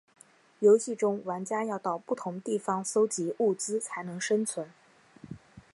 [0.57, 4.67] 游戏中玩家要到不同地方搜集物资才能生存。